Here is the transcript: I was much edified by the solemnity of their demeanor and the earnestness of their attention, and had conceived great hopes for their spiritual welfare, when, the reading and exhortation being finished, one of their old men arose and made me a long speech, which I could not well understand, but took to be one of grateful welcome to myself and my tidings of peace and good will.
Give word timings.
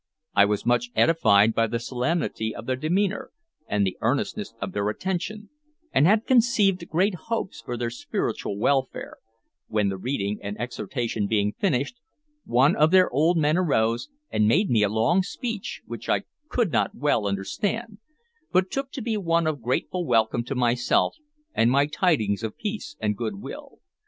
I 0.33 0.45
was 0.45 0.65
much 0.65 0.89
edified 0.95 1.53
by 1.53 1.67
the 1.67 1.77
solemnity 1.79 2.55
of 2.55 2.65
their 2.65 2.75
demeanor 2.75 3.29
and 3.67 3.85
the 3.85 3.97
earnestness 4.01 4.55
of 4.59 4.71
their 4.71 4.89
attention, 4.89 5.51
and 5.91 6.07
had 6.07 6.25
conceived 6.25 6.89
great 6.89 7.13
hopes 7.29 7.61
for 7.61 7.77
their 7.77 7.91
spiritual 7.91 8.57
welfare, 8.57 9.17
when, 9.67 9.89
the 9.89 9.97
reading 9.99 10.39
and 10.41 10.59
exhortation 10.59 11.27
being 11.27 11.53
finished, 11.53 11.97
one 12.45 12.75
of 12.75 12.89
their 12.89 13.11
old 13.11 13.37
men 13.37 13.59
arose 13.59 14.09
and 14.31 14.47
made 14.47 14.71
me 14.71 14.81
a 14.81 14.89
long 14.89 15.21
speech, 15.21 15.83
which 15.85 16.09
I 16.09 16.23
could 16.49 16.71
not 16.71 16.95
well 16.95 17.27
understand, 17.27 17.99
but 18.51 18.71
took 18.71 18.91
to 18.93 19.03
be 19.03 19.17
one 19.17 19.45
of 19.45 19.61
grateful 19.61 20.03
welcome 20.03 20.43
to 20.45 20.55
myself 20.55 21.15
and 21.53 21.69
my 21.69 21.85
tidings 21.85 22.41
of 22.41 22.57
peace 22.57 22.95
and 22.99 23.15
good 23.15 23.35
will. 23.35 23.77